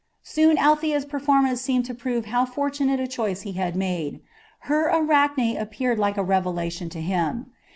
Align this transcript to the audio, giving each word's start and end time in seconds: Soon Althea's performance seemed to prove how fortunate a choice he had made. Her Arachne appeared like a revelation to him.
Soon 0.23 0.57
Althea's 0.57 1.05
performance 1.05 1.61
seemed 1.61 1.85
to 1.85 1.93
prove 1.93 2.25
how 2.25 2.43
fortunate 2.43 2.99
a 2.99 3.05
choice 3.05 3.41
he 3.41 3.51
had 3.51 3.75
made. 3.75 4.19
Her 4.61 4.87
Arachne 4.89 5.55
appeared 5.57 5.99
like 5.99 6.17
a 6.17 6.23
revelation 6.23 6.89
to 6.89 7.01
him. 7.01 7.51